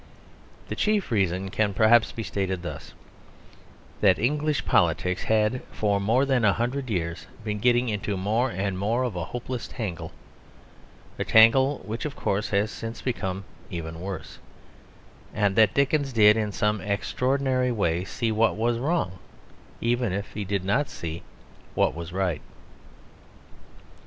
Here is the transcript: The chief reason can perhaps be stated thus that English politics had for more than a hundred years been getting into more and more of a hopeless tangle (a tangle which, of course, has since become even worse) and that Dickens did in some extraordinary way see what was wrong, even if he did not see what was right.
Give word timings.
The 0.67 0.75
chief 0.75 1.11
reason 1.11 1.49
can 1.49 1.75
perhaps 1.75 2.11
be 2.11 2.23
stated 2.23 2.63
thus 2.63 2.95
that 3.99 4.17
English 4.17 4.65
politics 4.65 5.25
had 5.25 5.61
for 5.71 5.99
more 6.01 6.25
than 6.25 6.43
a 6.43 6.53
hundred 6.53 6.89
years 6.89 7.27
been 7.43 7.59
getting 7.59 7.87
into 7.87 8.17
more 8.17 8.49
and 8.49 8.79
more 8.79 9.03
of 9.03 9.15
a 9.15 9.25
hopeless 9.25 9.67
tangle 9.67 10.11
(a 11.19 11.23
tangle 11.23 11.83
which, 11.85 12.03
of 12.05 12.15
course, 12.15 12.49
has 12.49 12.71
since 12.71 12.99
become 13.03 13.43
even 13.69 14.01
worse) 14.01 14.39
and 15.35 15.55
that 15.55 15.75
Dickens 15.75 16.11
did 16.13 16.35
in 16.35 16.51
some 16.51 16.81
extraordinary 16.81 17.71
way 17.71 18.03
see 18.03 18.31
what 18.31 18.55
was 18.55 18.79
wrong, 18.79 19.19
even 19.81 20.11
if 20.13 20.31
he 20.33 20.43
did 20.43 20.65
not 20.65 20.89
see 20.89 21.21
what 21.75 21.93
was 21.93 22.11
right. 22.11 22.41